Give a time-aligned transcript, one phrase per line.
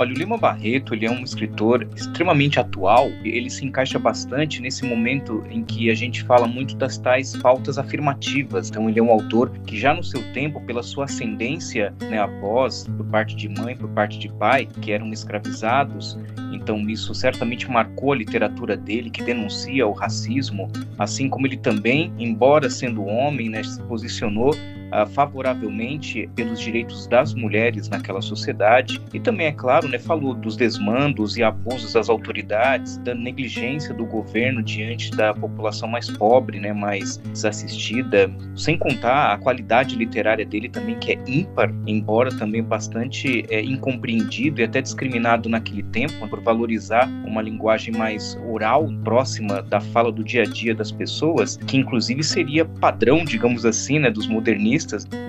[0.00, 4.82] Olha, o Lima Barreto, ele é um escritor extremamente atual, ele se encaixa bastante nesse
[4.82, 8.70] momento em que a gente fala muito das tais pautas afirmativas.
[8.70, 12.88] Então, ele é um autor que já no seu tempo, pela sua ascendência, né, avós,
[12.96, 16.18] por parte de mãe, por parte de pai, que eram escravizados,
[16.50, 22.10] então isso certamente marcou a literatura dele, que denuncia o racismo, assim como ele também,
[22.18, 24.54] embora sendo homem, né, se posicionou
[24.92, 29.00] uh, favoravelmente pelos direitos das mulheres naquela sociedade.
[29.12, 34.04] E também, é claro, né, falou dos desmandos e abusos das autoridades, da negligência do
[34.04, 40.68] governo diante da população mais pobre, né, mais desassistida, sem contar a qualidade literária dele
[40.68, 46.40] também, que é ímpar, embora também bastante é, incompreendido e até discriminado naquele tempo, por
[46.40, 51.76] valorizar uma linguagem mais oral, próxima da fala do dia a dia das pessoas, que
[51.76, 54.79] inclusive seria padrão, digamos assim, né, dos modernistas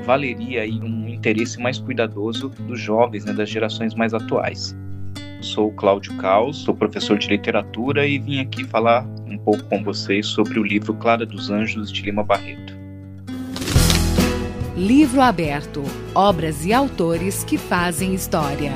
[0.06, 4.76] valeria aí um interesse mais cuidadoso dos jovens, né, das gerações mais atuais.
[5.42, 10.28] Sou Cláudio Caos, sou professor de literatura e vim aqui falar um pouco com vocês
[10.28, 12.80] sobre o livro Clara dos Anjos de Lima Barreto.
[14.78, 18.74] Livro aberto: obras e autores que fazem história.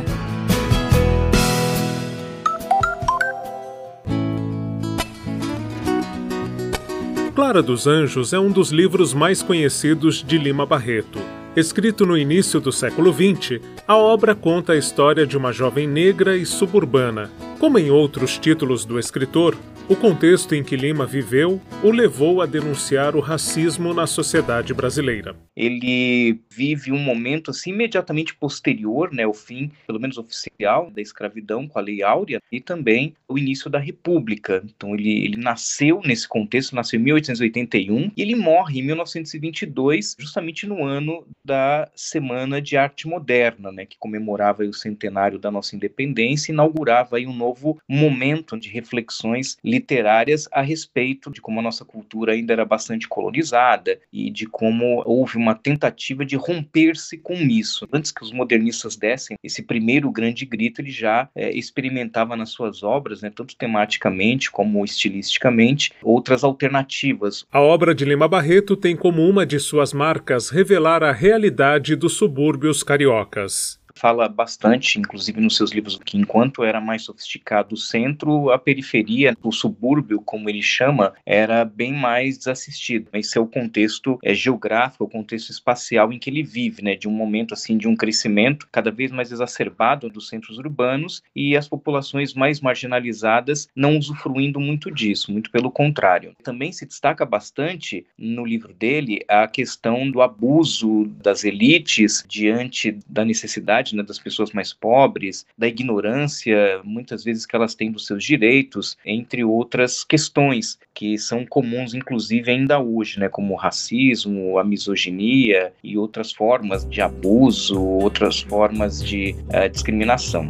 [7.36, 11.20] Clara dos Anjos é um dos livros mais conhecidos de Lima Barreto.
[11.54, 16.38] Escrito no início do século XX, a obra conta a história de uma jovem negra
[16.38, 17.30] e suburbana.
[17.60, 19.54] Como em outros títulos do escritor,
[19.88, 25.36] o contexto em que Lima viveu o levou a denunciar o racismo na sociedade brasileira.
[25.56, 31.68] Ele vive um momento assim imediatamente posterior, né, ao fim, pelo menos oficial, da escravidão
[31.68, 34.64] com a Lei Áurea e também o início da República.
[34.66, 40.66] Então ele, ele nasceu nesse contexto, nasceu em 1881 e ele morre em 1922, justamente
[40.66, 46.52] no ano da Semana de Arte Moderna, né, que comemorava o centenário da nossa independência
[46.52, 51.84] e inaugurava aí um novo momento de reflexões literárias a respeito de como a nossa
[51.84, 57.88] cultura ainda era bastante colonizada e de como houve uma tentativa de romper-se com isso.
[57.92, 62.84] Antes que os modernistas dessem esse primeiro grande grito, ele já é, experimentava nas suas
[62.84, 67.46] obras, né, tanto tematicamente como estilisticamente, outras alternativas.
[67.52, 72.14] A obra de Lima Barreto tem como uma de suas marcas revelar a realidade dos
[72.14, 78.52] subúrbios cariocas fala bastante, inclusive nos seus livros, que enquanto era mais sofisticado o centro,
[78.52, 83.10] a periferia, o subúrbio, como ele chama, era bem mais desassistido.
[83.14, 87.08] Esse é o contexto é, geográfico, o contexto espacial em que ele vive, né, de
[87.08, 91.68] um momento assim de um crescimento cada vez mais exacerbado dos centros urbanos e as
[91.68, 96.36] populações mais marginalizadas não usufruindo muito disso, muito pelo contrário.
[96.44, 103.24] Também se destaca bastante no livro dele a questão do abuso das elites diante da
[103.24, 108.24] necessidade né, das pessoas mais pobres, da ignorância, muitas vezes que elas têm dos seus
[108.24, 114.64] direitos, entre outras questões que são comuns, inclusive, ainda hoje, né, como o racismo, a
[114.64, 120.50] misoginia e outras formas de abuso, outras formas de uh, discriminação.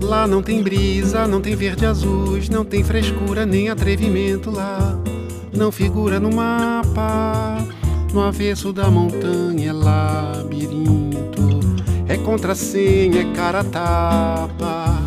[0.00, 4.98] Lá não tem brisa, não tem verde azuis, não tem frescura nem atrevimento lá.
[5.54, 7.58] Não figura no mapa,
[8.12, 11.51] no avesso da montanha é labirinto
[12.12, 14.98] é contrassenha, é cara tapa.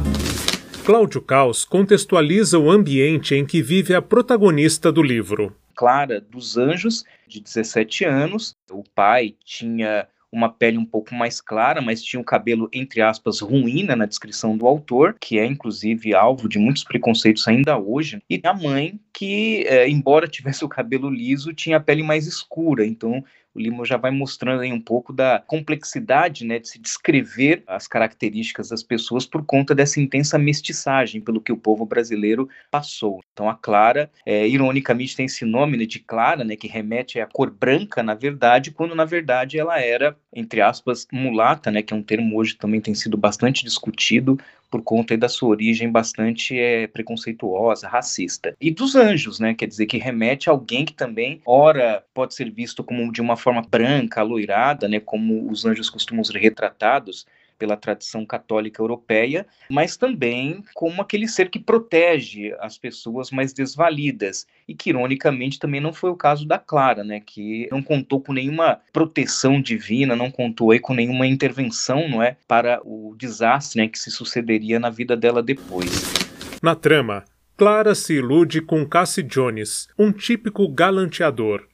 [0.83, 5.55] Cláudio Caos contextualiza o ambiente em que vive a protagonista do livro.
[5.75, 8.55] Clara dos Anjos, de 17 anos.
[8.71, 13.39] O pai tinha uma pele um pouco mais clara, mas tinha um cabelo, entre aspas,
[13.39, 18.19] ruim né, na descrição do autor, que é inclusive alvo de muitos preconceitos ainda hoje.
[18.27, 22.83] E a mãe, que, é, embora tivesse o cabelo liso, tinha a pele mais escura.
[22.83, 23.23] Então,
[23.55, 27.87] o Lima já vai mostrando aí um pouco da complexidade né, de se descrever as
[27.87, 33.21] características das pessoas por conta dessa intensa mestiçagem pelo que o povo brasileiro passou.
[33.31, 37.25] Então a Clara, é, ironicamente, tem esse nome né, de Clara, né, que remete à
[37.25, 41.97] cor branca, na verdade, quando na verdade ela era, entre aspas, mulata, né, que é
[41.97, 44.37] um termo hoje também tem sido bastante discutido
[44.75, 48.53] por conta da sua origem bastante é, preconceituosa, racista.
[48.59, 49.53] E dos anjos, né?
[49.53, 53.37] Quer dizer, que remete a alguém que também, ora, pode ser visto como de uma
[53.37, 54.99] forma branca, aloirada, né?
[54.99, 57.25] Como os anjos costumam ser retratados,
[57.57, 64.45] pela tradição católica europeia, mas também como aquele ser que protege as pessoas mais desvalidas
[64.67, 68.33] e que ironicamente também não foi o caso da Clara, né, que não contou com
[68.33, 73.87] nenhuma proteção divina, não contou aí com nenhuma intervenção, não é, para o desastre, né,
[73.87, 76.13] que se sucederia na vida dela depois.
[76.61, 77.23] Na trama,
[77.57, 81.65] Clara se ilude com Cassie Jones, um típico galanteador.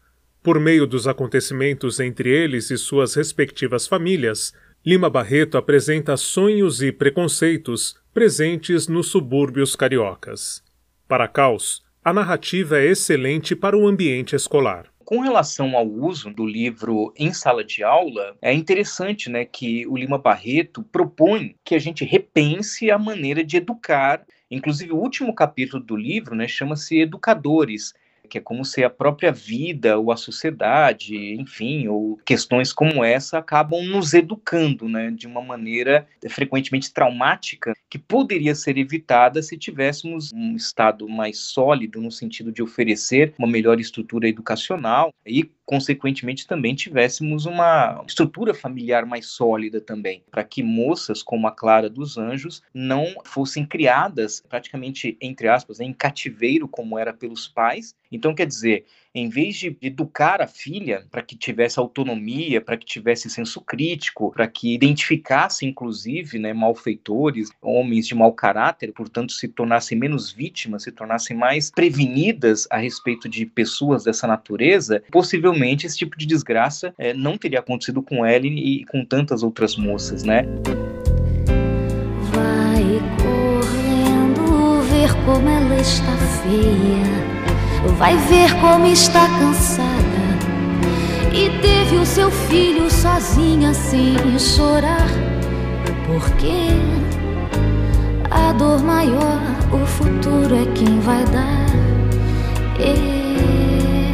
[0.44, 6.92] Por meio dos acontecimentos entre eles e suas respectivas famílias, Lima Barreto apresenta sonhos e
[6.92, 10.64] preconceitos presentes nos subúrbios cariocas.
[11.08, 14.88] Para Caos, a narrativa é excelente para o ambiente escolar.
[15.06, 19.96] Com relação ao uso do livro em sala de aula, é interessante né, que o
[19.96, 24.26] Lima Barreto propõe que a gente repense a maneira de educar.
[24.50, 27.94] Inclusive, o último capítulo do livro né, chama-se Educadores,
[28.32, 33.40] que é como se a própria vida ou a sociedade, enfim, ou questões como essa
[33.40, 40.32] acabam nos educando, né, de uma maneira frequentemente traumática, que poderia ser evitada se tivéssemos
[40.34, 46.74] um Estado mais sólido no sentido de oferecer uma melhor estrutura educacional e consequentemente também
[46.74, 52.62] tivéssemos uma estrutura familiar mais sólida também, para que moças como a Clara dos Anjos
[52.74, 57.94] não fossem criadas praticamente entre aspas em cativeiro como era pelos pais.
[58.12, 62.86] Então quer dizer, em vez de educar a filha para que tivesse autonomia, para que
[62.86, 69.48] tivesse senso crítico, para que identificasse, inclusive, né, malfeitores, homens de mau caráter, portanto, se
[69.48, 75.98] tornassem menos vítimas, se tornassem mais prevenidas a respeito de pessoas dessa natureza, possivelmente esse
[75.98, 80.44] tipo de desgraça é, não teria acontecido com Ellen e com tantas outras moças, né?
[82.32, 82.84] Vai
[83.22, 87.41] correndo ver como ela está feia
[87.98, 90.22] vai ver como está cansada.
[91.34, 95.08] E teve o seu filho sozinha sem chorar.
[96.06, 96.70] Porque
[98.30, 99.42] a dor maior,
[99.72, 101.62] o futuro é quem vai dar.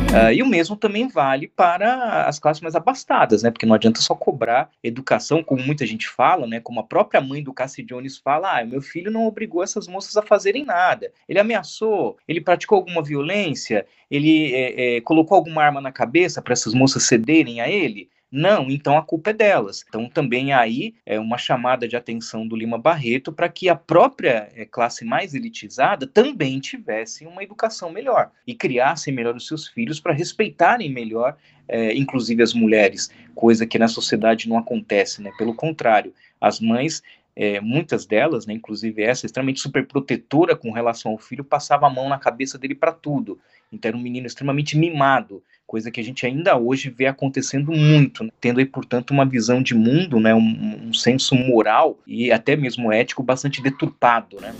[0.07, 3.51] Uh, e o mesmo também vale para as classes mais abastadas, né?
[3.51, 6.61] Porque não adianta só cobrar educação, como muita gente fala, né?
[6.61, 10.15] Como a própria mãe do Cassie Jones fala: ah, meu filho não obrigou essas moças
[10.15, 11.11] a fazerem nada.
[11.27, 16.53] Ele ameaçou, ele praticou alguma violência, ele é, é, colocou alguma arma na cabeça para
[16.53, 18.09] essas moças cederem a ele.
[18.29, 19.85] Não, então a culpa é delas.
[19.87, 24.49] Então também aí é uma chamada de atenção do Lima Barreto para que a própria
[24.53, 29.99] é, classe mais elitizada também tivesse uma educação melhor e criassem melhor os seus filhos
[29.99, 31.37] para respeitarem melhor,
[31.69, 35.31] é, inclusive as mulheres, coisa que na sociedade não acontece, né?
[35.37, 37.01] Pelo contrário, as mães
[37.39, 42.09] é, muitas delas, né, inclusive essa, extremamente superprotetora com relação ao filho, passava a mão
[42.09, 43.37] na cabeça dele para tudo.
[43.71, 48.23] Então era um menino extremamente mimado, coisa que a gente ainda hoje vê acontecendo muito,
[48.23, 48.31] né?
[48.41, 52.91] tendo aí, portanto, uma visão de mundo, né, um, um senso moral e até mesmo
[52.91, 54.37] ético bastante deturpado.
[54.41, 54.55] Né?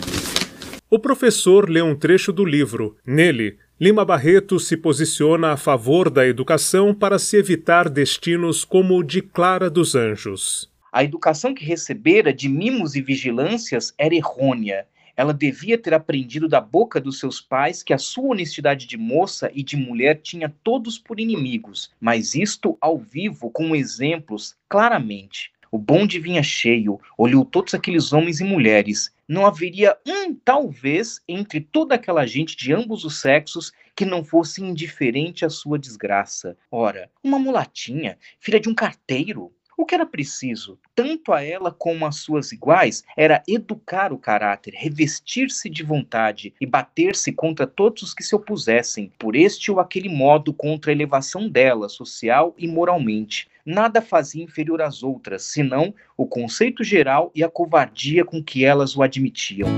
[0.87, 2.95] O professor lê um trecho do livro.
[3.03, 9.03] Nele, Lima Barreto se posiciona a favor da educação para se evitar destinos como o
[9.03, 10.69] de Clara dos Anjos.
[10.91, 14.87] A educação que recebera de mimos e vigilâncias era errônea
[15.17, 19.49] ela devia ter aprendido da boca dos seus pais que a sua honestidade de moça
[19.51, 25.51] e de mulher tinha todos por inimigos, mas isto ao vivo, com exemplos, claramente.
[25.71, 29.11] O bonde vinha cheio, olhou todos aqueles homens e mulheres.
[29.27, 34.63] Não haveria um, talvez, entre toda aquela gente de ambos os sexos que não fosse
[34.63, 36.55] indiferente à sua desgraça.
[36.71, 42.07] Ora, uma mulatinha, filha de um carteiro, o que era preciso, tanto a ela como
[42.07, 48.13] às suas iguais, era educar o caráter, revestir-se de vontade e bater-se contra todos os
[48.13, 53.47] que se opusessem, por este ou aquele modo, contra a elevação dela, social e moralmente.
[53.63, 58.95] Nada fazia inferior às outras, senão o conceito geral e a covardia com que elas
[58.97, 59.69] o admitiam.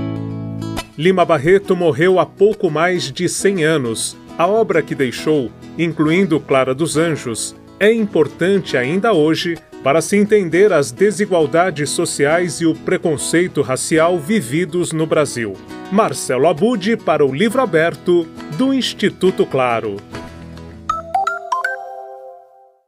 [0.96, 4.16] Lima Barreto morreu há pouco mais de 100 anos.
[4.38, 10.70] A obra que deixou, incluindo Clara dos Anjos, é importante ainda hoje para se entender
[10.70, 15.54] as desigualdades sociais e o preconceito racial vividos no Brasil.
[15.90, 19.96] Marcelo Abude para o Livro Aberto do Instituto Claro.